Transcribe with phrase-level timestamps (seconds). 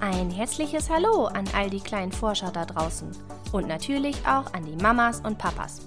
[0.00, 3.10] Ein herzliches Hallo an all die kleinen Forscher da draußen
[3.52, 5.80] und natürlich auch an die Mamas und Papas.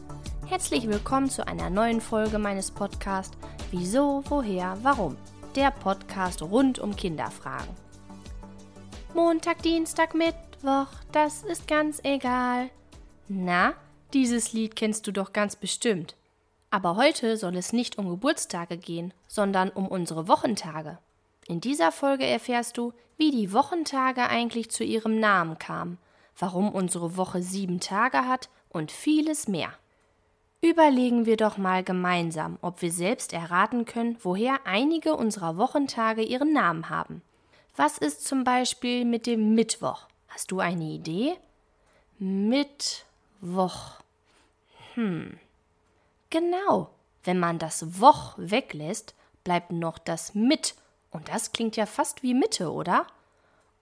[0.48, 3.38] Herzlich willkommen zu einer neuen Folge meines Podcasts
[3.70, 5.16] Wieso, woher, warum?
[5.56, 7.70] Der Podcast rund um Kinderfragen.
[9.14, 12.72] Montag, Dienstag, Mittwoch, das ist ganz egal.
[13.28, 13.74] Na,
[14.14, 16.16] dieses Lied kennst du doch ganz bestimmt.
[16.72, 20.98] Aber heute soll es nicht um Geburtstage gehen, sondern um unsere Wochentage.
[21.50, 25.98] In dieser Folge erfährst du, wie die Wochentage eigentlich zu ihrem Namen kamen,
[26.38, 29.74] warum unsere Woche sieben Tage hat und vieles mehr.
[30.62, 36.54] Überlegen wir doch mal gemeinsam, ob wir selbst erraten können, woher einige unserer Wochentage ihren
[36.54, 37.24] Namen haben.
[37.76, 40.06] Was ist zum Beispiel mit dem Mittwoch?
[40.28, 41.36] Hast du eine Idee?
[42.20, 43.94] Mittwoch.
[44.94, 45.40] Hm.
[46.30, 46.92] Genau.
[47.24, 50.76] Wenn man das Woch weglässt, bleibt noch das Mit
[51.12, 53.08] und das klingt ja fast wie Mitte, oder?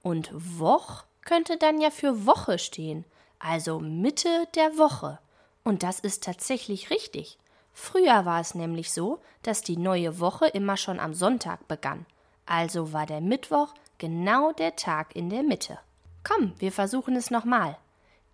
[0.02, 3.06] Und Woch könnte dann ja für Woche stehen,
[3.40, 5.20] also Mitte der Woche.
[5.64, 7.38] Und das ist tatsächlich richtig.
[7.74, 12.06] Früher war es nämlich so, dass die neue Woche immer schon am Sonntag begann.
[12.46, 15.78] Also war der Mittwoch genau der Tag in der Mitte.
[16.24, 17.78] Komm, wir versuchen es nochmal.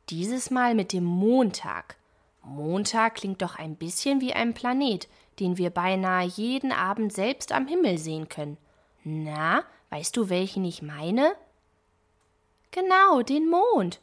[0.09, 1.97] Dieses Mal mit dem Montag.
[2.44, 5.08] Montag klingt doch ein bisschen wie ein Planet,
[5.39, 8.58] den wir beinahe jeden Abend selbst am Himmel sehen können.
[9.03, 11.35] Na, weißt du, welchen ich meine?
[12.71, 13.99] Genau, den Mond.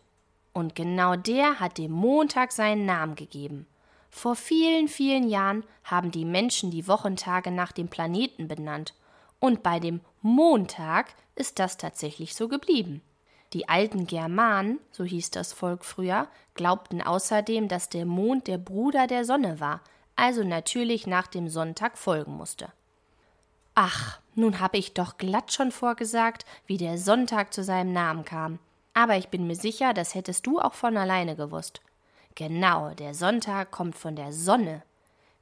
[0.52, 3.66] Und genau der hat dem Montag seinen Namen gegeben.
[4.10, 8.94] Vor vielen, vielen Jahren haben die Menschen die Wochentage nach dem Planeten benannt.
[9.38, 13.02] Und bei dem Montag ist das tatsächlich so geblieben.
[13.52, 19.06] Die alten Germanen, so hieß das Volk früher, glaubten außerdem, dass der Mond der Bruder
[19.06, 19.80] der Sonne war,
[20.14, 22.70] also natürlich nach dem Sonntag folgen musste.
[23.74, 28.58] Ach, nun habe ich doch glatt schon vorgesagt, wie der Sonntag zu seinem Namen kam.
[28.94, 31.80] Aber ich bin mir sicher, das hättest du auch von alleine gewusst.
[32.34, 34.82] Genau, der Sonntag kommt von der Sonne.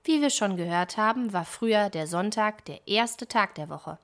[0.04, 3.98] Wie wir schon gehört haben, war früher der Sonntag der erste Tag der Woche.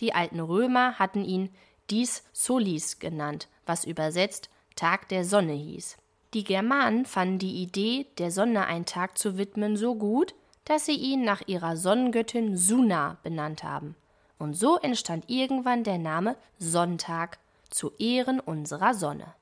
[0.00, 1.50] Die alten Römer hatten ihn
[1.90, 5.98] dies Solis genannt, was übersetzt Tag der Sonne hieß.
[6.34, 10.34] Die Germanen fanden die Idee, der Sonne einen Tag zu widmen, so gut,
[10.64, 13.94] dass sie ihn nach ihrer Sonnengöttin Suna benannt haben.
[14.42, 17.38] Und so entstand irgendwann der Name Sonntag
[17.70, 19.34] zu Ehren unserer Sonne.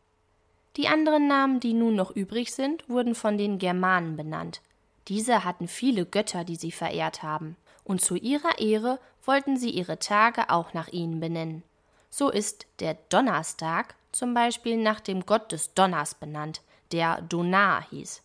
[0.77, 4.61] Die anderen Namen, die nun noch übrig sind, wurden von den Germanen benannt.
[5.09, 9.99] Diese hatten viele Götter, die sie verehrt haben, und zu ihrer Ehre wollten sie ihre
[9.99, 11.63] Tage auch nach ihnen benennen.
[12.11, 16.61] So ist der Donnerstag zum Beispiel nach dem Gott des Donners benannt,
[16.93, 18.21] der Donar hieß.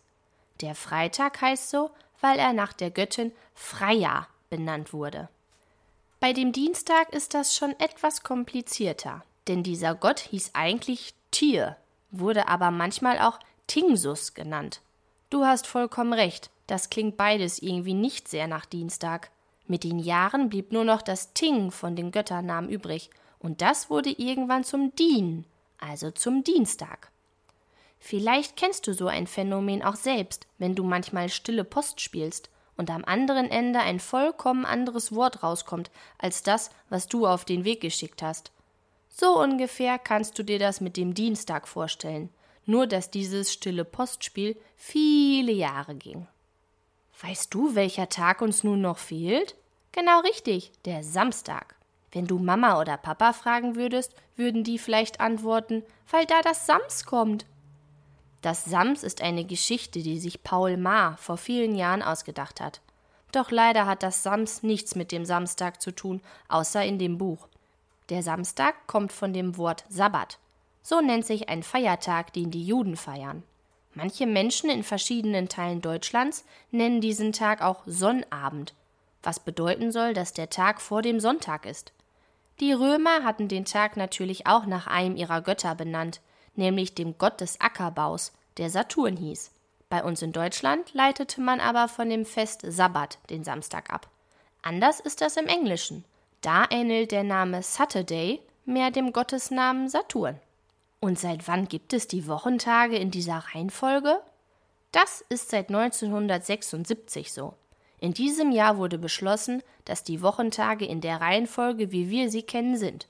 [0.60, 5.30] Der Freitag heißt so, weil er nach der Göttin Freya benannt wurde.
[6.18, 11.76] Bei dem Dienstag ist das schon etwas komplizierter, denn dieser Gott hieß eigentlich Tier,
[12.10, 14.80] wurde aber manchmal auch Tingsus genannt.
[15.28, 19.30] Du hast vollkommen recht, das klingt beides irgendwie nicht sehr nach Dienstag.
[19.66, 24.10] Mit den Jahren blieb nur noch das Ting von den Götternamen übrig, und das wurde
[24.10, 25.44] irgendwann zum Dien,
[25.78, 27.10] also zum Dienstag.
[27.98, 32.90] Vielleicht kennst du so ein Phänomen auch selbst, wenn du manchmal stille Post spielst und
[32.90, 37.80] am anderen Ende ein vollkommen anderes Wort rauskommt als das, was du auf den Weg
[37.80, 38.52] geschickt hast.
[39.08, 42.28] So ungefähr kannst du dir das mit dem Dienstag vorstellen,
[42.66, 46.26] nur dass dieses stille Postspiel viele Jahre ging.
[47.22, 49.56] Weißt du, welcher Tag uns nun noch fehlt?
[49.92, 51.76] Genau richtig, der Samstag.
[52.12, 57.06] Wenn du Mama oder Papa fragen würdest, würden die vielleicht antworten, weil da das Sams
[57.06, 57.46] kommt.
[58.46, 62.80] Das Sams ist eine Geschichte, die sich Paul Maar vor vielen Jahren ausgedacht hat.
[63.32, 67.48] Doch leider hat das Sams nichts mit dem Samstag zu tun, außer in dem Buch.
[68.08, 70.38] Der Samstag kommt von dem Wort Sabbat.
[70.80, 73.42] So nennt sich ein Feiertag, den die Juden feiern.
[73.94, 78.74] Manche Menschen in verschiedenen Teilen Deutschlands nennen diesen Tag auch Sonnabend,
[79.24, 81.92] was bedeuten soll, dass der Tag vor dem Sonntag ist.
[82.60, 86.20] Die Römer hatten den Tag natürlich auch nach einem ihrer Götter benannt,
[86.56, 89.50] nämlich dem Gott des Ackerbaus, der Saturn hieß.
[89.88, 94.08] Bei uns in Deutschland leitete man aber von dem Fest Sabbat den Samstag ab.
[94.62, 96.04] Anders ist das im Englischen.
[96.40, 100.40] Da ähnelt der Name Saturday mehr dem Gottesnamen Saturn.
[101.00, 104.20] Und seit wann gibt es die Wochentage in dieser Reihenfolge?
[104.92, 107.54] Das ist seit 1976 so.
[108.00, 112.76] In diesem Jahr wurde beschlossen, dass die Wochentage in der Reihenfolge, wie wir sie kennen,
[112.76, 113.06] sind,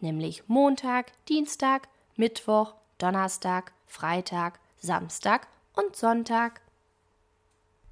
[0.00, 6.60] nämlich Montag, Dienstag, Mittwoch, Donnerstag, Freitag, Samstag und Sonntag.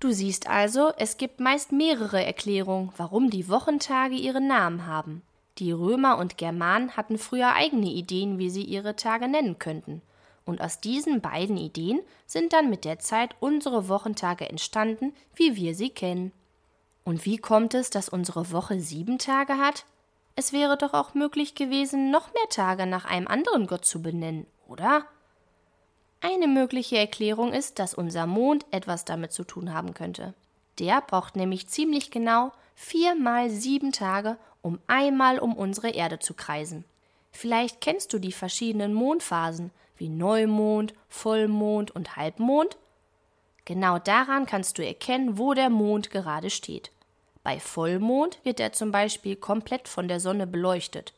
[0.00, 5.22] Du siehst also, es gibt meist mehrere Erklärungen, warum die Wochentage ihren Namen haben.
[5.58, 10.02] Die Römer und Germanen hatten früher eigene Ideen, wie sie ihre Tage nennen könnten.
[10.44, 15.74] Und aus diesen beiden Ideen sind dann mit der Zeit unsere Wochentage entstanden, wie wir
[15.74, 16.32] sie kennen.
[17.04, 19.84] Und wie kommt es, dass unsere Woche sieben Tage hat?
[20.36, 24.46] Es wäre doch auch möglich gewesen, noch mehr Tage nach einem anderen Gott zu benennen,
[24.68, 25.04] oder?
[26.20, 30.34] Eine mögliche Erklärung ist, dass unser Mond etwas damit zu tun haben könnte.
[30.78, 36.34] Der braucht nämlich ziemlich genau vier mal sieben Tage, um einmal um unsere Erde zu
[36.34, 36.84] kreisen.
[37.30, 42.76] Vielleicht kennst du die verschiedenen Mondphasen wie Neumond, Vollmond und Halbmond.
[43.64, 46.90] Genau daran kannst du erkennen, wo der Mond gerade steht.
[47.42, 51.14] Bei Vollmond wird er zum Beispiel komplett von der Sonne beleuchtet.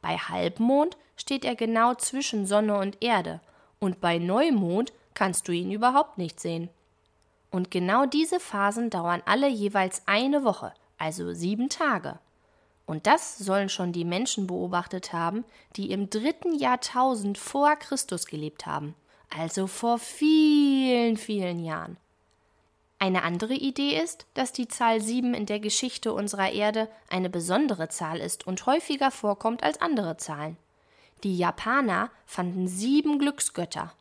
[0.00, 3.40] Bei Halbmond steht er genau zwischen Sonne und Erde.
[3.78, 6.68] Und bei Neumond kannst du ihn überhaupt nicht sehen.
[7.52, 12.18] Und genau diese Phasen dauern alle jeweils eine Woche, also sieben Tage.
[12.86, 15.44] Und das sollen schon die Menschen beobachtet haben,
[15.76, 18.96] die im dritten Jahrtausend vor Christus gelebt haben,
[19.30, 21.98] also vor vielen, vielen Jahren.
[22.98, 27.88] Eine andere Idee ist, dass die Zahl 7 in der Geschichte unserer Erde eine besondere
[27.88, 30.56] Zahl ist und häufiger vorkommt als andere Zahlen.
[31.24, 33.92] Die Japaner fanden sieben Glücksgötter.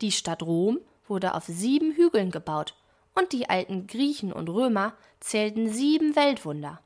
[0.00, 2.74] Die Stadt Rom wurde auf sieben Hügeln gebaut
[3.14, 6.80] und die alten Griechen und Römer zählten sieben Weltwunder.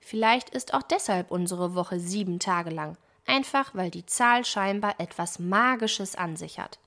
[0.00, 2.96] Vielleicht ist auch deshalb unsere Woche sieben Tage lang,
[3.26, 6.78] einfach weil die Zahl scheinbar etwas Magisches an sich hat.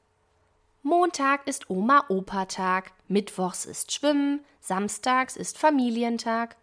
[0.84, 6.56] Montag ist Oma-Opa-Tag, Mittwochs ist Schwimmen, Samstags ist Familientag.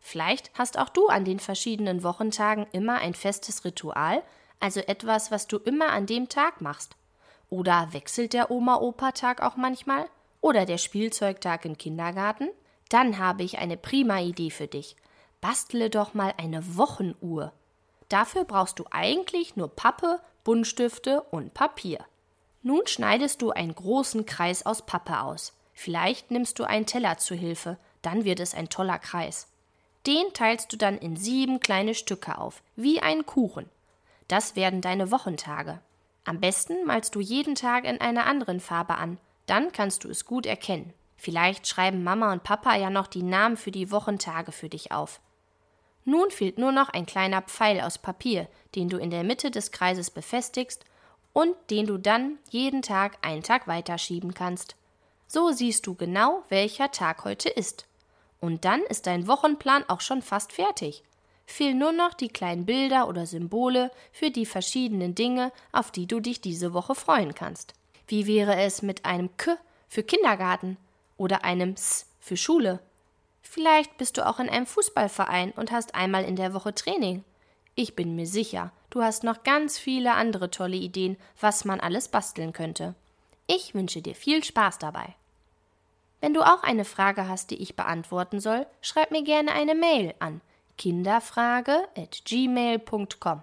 [0.00, 4.22] Vielleicht hast auch du an den verschiedenen Wochentagen immer ein festes Ritual,
[4.60, 6.96] also etwas, was du immer an dem Tag machst.
[7.50, 10.06] Oder wechselt der Oma-Opa-Tag auch manchmal?
[10.40, 12.48] Oder der Spielzeugtag im Kindergarten?
[12.88, 14.96] Dann habe ich eine prima Idee für dich.
[15.40, 17.52] Bastle doch mal eine Wochenuhr.
[18.08, 21.98] Dafür brauchst du eigentlich nur Pappe, Buntstifte und Papier.
[22.62, 25.52] Nun schneidest du einen großen Kreis aus Pappe aus.
[25.74, 29.46] Vielleicht nimmst du einen Teller zu Hilfe, dann wird es ein toller Kreis.
[30.06, 33.68] Den teilst du dann in sieben kleine Stücke auf, wie einen Kuchen.
[34.28, 35.80] Das werden deine Wochentage.
[36.24, 40.26] Am besten malst du jeden Tag in einer anderen Farbe an, dann kannst du es
[40.26, 40.92] gut erkennen.
[41.16, 45.20] Vielleicht schreiben Mama und Papa ja noch die Namen für die Wochentage für dich auf.
[46.04, 49.72] Nun fehlt nur noch ein kleiner Pfeil aus Papier, den du in der Mitte des
[49.72, 50.84] Kreises befestigst
[51.32, 54.76] und den du dann jeden Tag einen Tag weiterschieben kannst.
[55.26, 57.86] So siehst du genau, welcher Tag heute ist.
[58.40, 61.02] Und dann ist dein Wochenplan auch schon fast fertig.
[61.50, 66.20] Fehlen nur noch die kleinen Bilder oder Symbole für die verschiedenen Dinge, auf die du
[66.20, 67.72] dich diese Woche freuen kannst.
[68.06, 69.56] Wie wäre es mit einem K
[69.88, 70.76] für Kindergarten
[71.16, 72.80] oder einem S für Schule?
[73.40, 77.24] Vielleicht bist du auch in einem Fußballverein und hast einmal in der Woche Training.
[77.74, 82.08] Ich bin mir sicher, du hast noch ganz viele andere tolle Ideen, was man alles
[82.08, 82.94] basteln könnte.
[83.46, 85.14] Ich wünsche dir viel Spaß dabei.
[86.20, 90.14] Wenn du auch eine Frage hast, die ich beantworten soll, schreib mir gerne eine Mail
[90.18, 90.42] an
[90.78, 93.42] kinderfrage@gmail.com.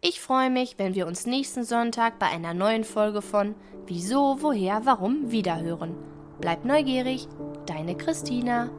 [0.00, 3.54] Ich freue mich, wenn wir uns nächsten Sonntag bei einer neuen Folge von
[3.86, 5.94] Wieso, woher, warum wiederhören.
[6.40, 7.28] Bleib neugierig,
[7.66, 8.70] deine Christina.